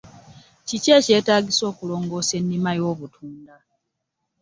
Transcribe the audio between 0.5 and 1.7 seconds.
Kiki ekyetaagisa